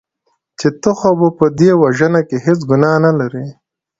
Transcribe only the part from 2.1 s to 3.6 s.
کې هېڅ ګناه نه لرې.